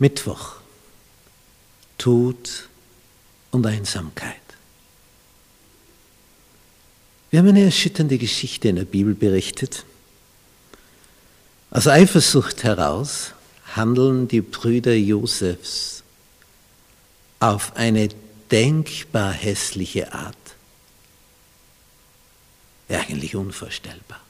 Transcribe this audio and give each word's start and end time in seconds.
Mittwoch. 0.00 0.54
Tod 1.98 2.70
und 3.50 3.66
Einsamkeit. 3.66 4.34
Wir 7.28 7.40
haben 7.40 7.48
eine 7.48 7.64
erschütternde 7.64 8.16
Geschichte 8.16 8.68
in 8.68 8.76
der 8.76 8.86
Bibel 8.86 9.14
berichtet. 9.14 9.84
Aus 11.70 11.86
Eifersucht 11.86 12.64
heraus 12.64 13.34
handeln 13.76 14.26
die 14.26 14.40
Brüder 14.40 14.94
Josefs 14.94 16.02
auf 17.38 17.76
eine 17.76 18.08
denkbar 18.50 19.32
hässliche 19.32 20.14
Art. 20.14 20.34
Eigentlich 22.88 23.36
unvorstellbar. 23.36 24.20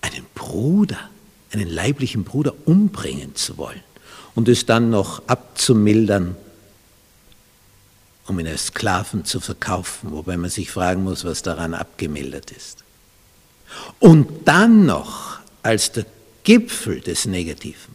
Einen 0.00 0.24
Bruder, 0.34 1.10
einen 1.52 1.68
leiblichen 1.68 2.24
Bruder 2.24 2.54
umbringen 2.64 3.36
zu 3.36 3.58
wollen 3.58 3.91
und 4.34 4.48
es 4.48 4.66
dann 4.66 4.90
noch 4.90 5.22
abzumildern, 5.26 6.36
um 8.26 8.38
ihn 8.38 8.46
als 8.46 8.66
Sklaven 8.66 9.24
zu 9.24 9.40
verkaufen, 9.40 10.12
wobei 10.12 10.36
man 10.36 10.50
sich 10.50 10.70
fragen 10.70 11.04
muss, 11.04 11.24
was 11.24 11.42
daran 11.42 11.74
abgemildert 11.74 12.50
ist. 12.50 12.84
Und 13.98 14.46
dann 14.46 14.86
noch 14.86 15.38
als 15.62 15.92
der 15.92 16.06
Gipfel 16.44 17.00
des 17.00 17.26
Negativen 17.26 17.92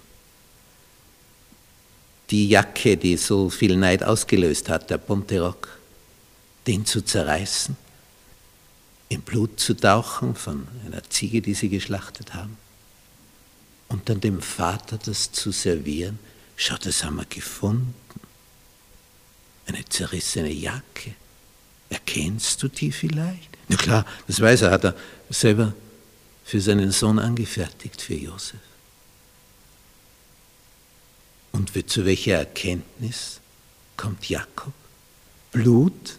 die 2.29 2.49
Jacke, 2.49 2.97
die 2.97 3.17
so 3.17 3.49
viel 3.49 3.77
Neid 3.77 4.03
ausgelöst 4.03 4.69
hat, 4.69 4.89
der 4.89 4.97
bunte 4.97 5.39
Rock, 5.39 5.69
den 6.65 6.85
zu 6.85 7.01
zerreißen, 7.01 7.77
im 9.09 9.21
Blut 9.21 9.59
zu 9.59 9.73
tauchen 9.73 10.35
von 10.35 10.67
einer 10.85 11.03
Ziege, 11.09 11.41
die 11.41 11.53
sie 11.53 11.69
geschlachtet 11.69 12.33
haben, 12.33 12.57
und 13.87 14.09
dann 14.09 14.19
dem 14.19 14.41
Vater 14.41 14.97
das 14.97 15.31
zu 15.31 15.51
servieren. 15.51 16.19
Schau, 16.57 16.75
das 16.77 17.03
haben 17.03 17.17
wir 17.17 17.25
gefunden. 17.25 17.93
Eine 19.67 19.85
zerrissene 19.85 20.51
Jacke. 20.51 21.13
Erkennst 21.89 22.61
du 22.63 22.67
die 22.67 22.91
vielleicht? 22.91 23.57
Na 23.69 23.77
klar, 23.77 24.05
das 24.27 24.41
weiß 24.41 24.63
er, 24.63 24.71
hat 24.71 24.83
er 24.83 24.95
selber 25.29 25.73
für 26.43 26.59
seinen 26.59 26.91
Sohn 26.91 27.19
angefertigt, 27.19 28.01
für 28.01 28.15
Josef. 28.15 28.59
Und 31.51 31.71
zu 31.89 32.05
welcher 32.05 32.39
Erkenntnis 32.39 33.39
kommt 33.95 34.27
Jakob? 34.27 34.73
Blut 35.51 36.17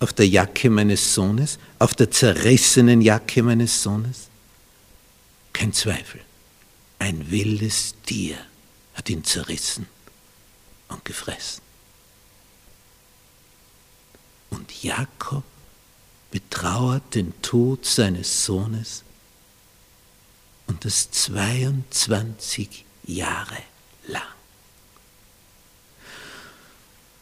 auf 0.00 0.12
der 0.12 0.28
Jacke 0.28 0.70
meines 0.70 1.14
Sohnes, 1.14 1.58
auf 1.78 1.94
der 1.94 2.10
zerrissenen 2.10 3.02
Jacke 3.02 3.42
meines 3.42 3.82
Sohnes? 3.82 4.28
Kein 5.52 5.72
Zweifel. 5.72 6.20
Ein 6.98 7.30
wildes 7.30 7.94
Tier 8.04 8.38
hat 8.94 9.08
ihn 9.10 9.24
zerrissen 9.24 9.86
und 10.88 11.04
gefressen. 11.04 11.62
Und 14.50 14.82
Jakob 14.82 15.44
betrauert 16.30 17.14
den 17.14 17.32
Tod 17.42 17.86
seines 17.86 18.44
Sohnes 18.44 19.02
und 20.66 20.84
das 20.84 21.10
22 21.10 22.84
Jahre 23.04 23.58
lang. 24.06 24.22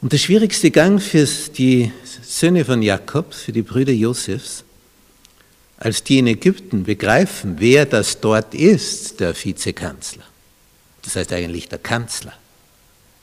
Und 0.00 0.12
der 0.12 0.18
schwierigste 0.18 0.70
Gang 0.70 1.00
für 1.00 1.26
die 1.56 1.92
Söhne 2.22 2.64
von 2.64 2.80
Jakob, 2.80 3.34
für 3.34 3.52
die 3.52 3.62
Brüder 3.62 3.92
Josefs, 3.92 4.64
als 5.76 6.02
die 6.04 6.18
in 6.18 6.26
Ägypten 6.26 6.84
begreifen, 6.84 7.56
wer 7.58 7.86
das 7.86 8.20
dort 8.20 8.54
ist, 8.54 9.20
der 9.20 9.34
Vizekanzler, 9.34 10.24
das 11.14 11.22
heißt 11.22 11.32
eigentlich 11.32 11.68
der 11.68 11.78
Kanzler, 11.78 12.32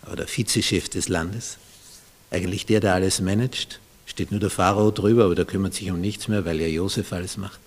aber 0.03 0.15
der 0.15 0.27
Vizechef 0.27 0.89
des 0.89 1.09
Landes, 1.09 1.57
eigentlich 2.31 2.65
der, 2.65 2.79
der 2.79 2.93
alles 2.93 3.21
managt, 3.21 3.79
steht 4.05 4.31
nur 4.31 4.39
der 4.39 4.49
Pharao 4.49 4.91
drüber, 4.91 5.25
aber 5.25 5.35
der 5.35 5.45
kümmert 5.45 5.73
sich 5.73 5.89
um 5.91 5.99
nichts 5.99 6.27
mehr, 6.27 6.45
weil 6.45 6.59
ja 6.61 6.67
Josef 6.67 7.13
alles 7.13 7.37
macht. 7.37 7.59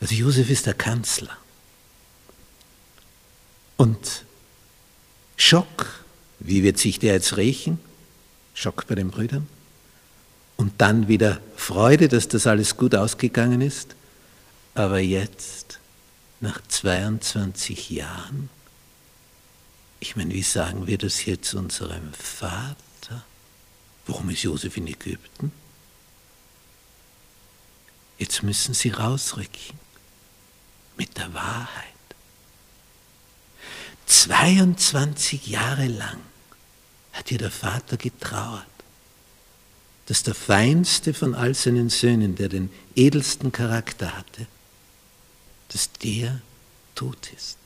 Also 0.00 0.14
Josef 0.14 0.50
ist 0.50 0.66
der 0.66 0.74
Kanzler. 0.74 1.36
Und 3.76 4.24
Schock 5.36 6.04
wie 6.44 6.62
wird 6.62 6.78
sich 6.78 6.98
der 6.98 7.14
jetzt 7.14 7.38
rächen? 7.38 7.78
Schock 8.52 8.86
bei 8.86 8.94
den 8.94 9.10
Brüdern. 9.10 9.48
Und 10.56 10.74
dann 10.78 11.08
wieder 11.08 11.40
Freude, 11.56 12.08
dass 12.08 12.28
das 12.28 12.46
alles 12.46 12.76
gut 12.76 12.94
ausgegangen 12.94 13.62
ist. 13.62 13.96
Aber 14.74 14.98
jetzt, 14.98 15.78
nach 16.40 16.60
22 16.68 17.90
Jahren, 17.90 18.50
ich 20.04 20.16
meine, 20.16 20.34
wie 20.34 20.42
sagen 20.42 20.86
wir 20.86 20.98
das 20.98 21.24
zu 21.40 21.56
unserem 21.56 22.12
Vater? 22.12 23.24
Warum 24.06 24.28
ist 24.28 24.42
Josef 24.42 24.76
in 24.76 24.86
Ägypten? 24.86 25.50
Jetzt 28.18 28.42
müssen 28.42 28.74
sie 28.74 28.90
rausrücken 28.90 29.78
mit 30.98 31.16
der 31.16 31.32
Wahrheit. 31.32 31.94
22 34.04 35.46
Jahre 35.46 35.86
lang 35.86 36.20
hat 37.14 37.32
ihr 37.32 37.38
der 37.38 37.50
Vater 37.50 37.96
getrauert, 37.96 38.66
dass 40.04 40.22
der 40.22 40.34
feinste 40.34 41.14
von 41.14 41.34
all 41.34 41.54
seinen 41.54 41.88
Söhnen, 41.88 42.34
der 42.36 42.50
den 42.50 42.70
edelsten 42.94 43.52
Charakter 43.52 44.14
hatte, 44.14 44.46
dass 45.68 45.90
der 45.92 46.42
tot 46.94 47.32
ist. 47.34 47.56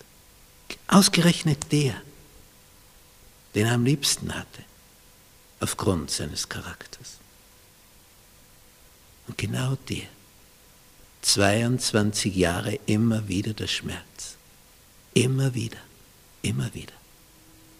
Ausgerechnet 0.86 1.72
der, 1.72 2.00
den 3.58 3.66
er 3.66 3.72
am 3.72 3.84
liebsten 3.84 4.32
hatte, 4.32 4.62
aufgrund 5.58 6.12
seines 6.12 6.48
Charakters. 6.48 7.16
Und 9.26 9.36
genau 9.36 9.76
der, 9.88 10.06
22 11.22 12.36
Jahre 12.36 12.78
immer 12.86 13.26
wieder 13.26 13.54
der 13.54 13.66
Schmerz, 13.66 14.36
immer 15.12 15.54
wieder, 15.54 15.78
immer 16.42 16.72
wieder. 16.72 16.92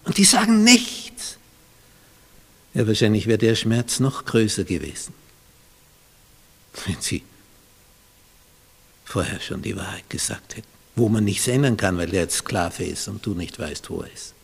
Und 0.02 0.18
die 0.18 0.24
sagen 0.24 0.64
nichts. 0.64 1.38
Ja, 2.74 2.84
wahrscheinlich 2.88 3.28
wäre 3.28 3.38
der 3.38 3.54
Schmerz 3.54 4.00
noch 4.00 4.24
größer 4.24 4.64
gewesen, 4.64 5.14
wenn 6.86 7.00
sie 7.00 7.22
vorher 9.04 9.38
schon 9.38 9.62
die 9.62 9.76
Wahrheit 9.76 10.10
gesagt 10.10 10.56
hätten, 10.56 10.66
wo 10.96 11.08
man 11.08 11.22
nichts 11.22 11.46
ändern 11.46 11.76
kann, 11.76 11.98
weil 11.98 12.08
der 12.08 12.22
jetzt 12.22 12.38
Sklave 12.38 12.82
ist 12.82 13.06
und 13.06 13.24
du 13.24 13.34
nicht 13.34 13.60
weißt, 13.60 13.88
wo 13.90 14.00
er 14.00 14.12
ist. 14.12 14.34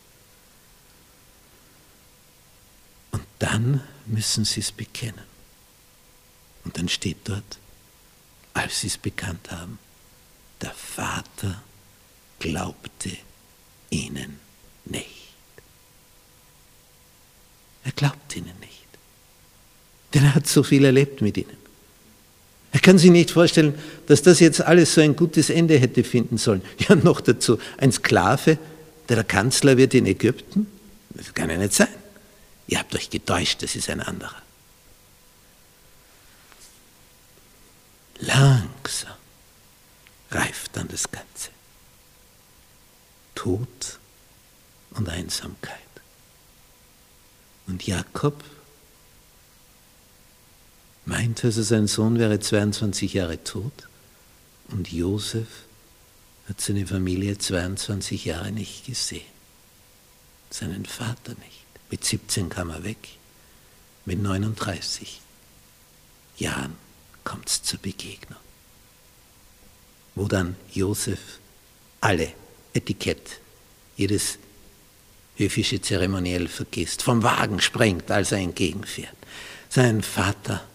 Und 3.15 3.23
dann 3.45 3.81
müssen 4.07 4.43
sie 4.43 4.61
es 4.61 4.71
bekennen. 4.71 5.23
Und 6.63 6.77
dann 6.77 6.89
steht 6.89 7.17
dort, 7.25 7.59
als 8.55 8.81
sie 8.81 8.87
es 8.87 8.97
bekannt 8.97 9.51
haben, 9.51 9.77
der 10.61 10.71
Vater 10.71 11.61
glaubte 12.39 13.11
ihnen 13.91 14.39
nicht. 14.85 15.05
Er 17.83 17.91
glaubt 17.91 18.35
ihnen 18.35 18.59
nicht. 18.61 18.71
Denn 20.13 20.23
er 20.23 20.33
hat 20.33 20.47
so 20.47 20.63
viel 20.63 20.83
erlebt 20.83 21.21
mit 21.21 21.37
ihnen. 21.37 21.57
Er 22.71 22.79
kann 22.79 22.97
sich 22.97 23.11
nicht 23.11 23.29
vorstellen, 23.29 23.77
dass 24.07 24.23
das 24.23 24.39
jetzt 24.39 24.61
alles 24.61 24.95
so 24.95 25.01
ein 25.01 25.15
gutes 25.15 25.51
Ende 25.51 25.77
hätte 25.77 26.03
finden 26.03 26.37
sollen. 26.37 26.63
Ja, 26.89 26.95
noch 26.95 27.21
dazu 27.21 27.59
ein 27.77 27.91
Sklave, 27.91 28.57
der 29.07 29.17
der 29.17 29.23
Kanzler 29.23 29.77
wird 29.77 29.93
in 29.93 30.07
Ägypten. 30.07 30.65
Das 31.11 31.33
kann 31.33 31.51
ja 31.51 31.57
nicht 31.57 31.73
sein. 31.73 32.04
Ihr 32.67 32.79
habt 32.79 32.95
euch 32.95 33.09
getäuscht, 33.09 33.61
das 33.61 33.75
ist 33.75 33.89
ein 33.89 34.01
anderer. 34.01 34.41
Langsam 38.19 39.15
reift 40.31 40.75
dann 40.75 40.87
das 40.87 41.09
Ganze. 41.11 41.51
Tod 43.35 43.99
und 44.91 45.09
Einsamkeit. 45.09 45.79
Und 47.67 47.85
Jakob 47.85 48.43
meinte, 51.05 51.47
also 51.47 51.61
sein 51.61 51.87
Sohn 51.87 52.17
wäre 52.17 52.39
22 52.39 53.13
Jahre 53.13 53.43
tot 53.43 53.87
und 54.69 54.91
Josef 54.91 55.47
hat 56.47 56.61
seine 56.61 56.85
Familie 56.87 57.37
22 57.37 58.25
Jahre 58.25 58.51
nicht 58.51 58.85
gesehen. 58.85 59.25
Seinen 60.49 60.85
Vater 60.85 61.33
nicht. 61.35 61.64
Mit 61.89 62.03
17 62.03 62.49
kam 62.49 62.69
er 62.69 62.83
weg, 62.83 63.09
mit 64.05 64.21
39 64.21 65.21
Jahren 66.37 66.75
kommt 67.23 67.49
es 67.49 67.63
zur 67.63 67.79
Begegnung, 67.79 68.39
wo 70.15 70.27
dann 70.27 70.55
Josef 70.71 71.39
alle 72.01 72.33
Etikett, 72.73 73.39
jedes 73.97 74.37
höfische 75.37 75.81
Zeremoniell 75.81 76.47
vergisst, 76.47 77.01
vom 77.01 77.23
Wagen 77.23 77.59
springt, 77.61 78.11
als 78.11 78.31
er 78.31 78.39
entgegenfährt, 78.39 79.15
seinen 79.69 80.03
Vater 80.03 80.65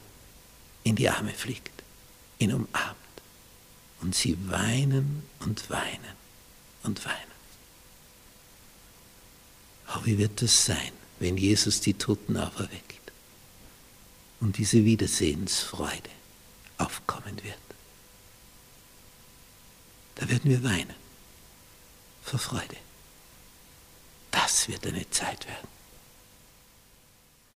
in 0.82 0.96
die 0.96 1.08
Arme 1.08 1.32
fliegt, 1.32 1.82
ihn 2.38 2.52
umarmt 2.52 2.96
und 4.00 4.14
sie 4.14 4.36
weinen 4.48 5.22
und 5.40 5.68
weinen 5.70 6.16
und 6.82 7.04
weinen. 7.04 7.16
Oh, 9.94 10.00
wie 10.04 10.18
wird 10.18 10.40
es 10.42 10.64
sein, 10.64 10.92
wenn 11.20 11.36
Jesus 11.36 11.80
die 11.80 11.94
Toten 11.94 12.36
auferweckt 12.36 13.12
und 14.40 14.58
diese 14.58 14.84
Wiedersehensfreude 14.84 16.10
aufkommen 16.78 17.40
wird? 17.44 17.56
Da 20.16 20.28
werden 20.28 20.50
wir 20.50 20.64
weinen 20.64 20.94
vor 22.22 22.40
Freude. 22.40 22.76
Das 24.30 24.68
wird 24.68 24.86
eine 24.86 25.08
Zeit 25.10 25.46
werden. 25.46 25.79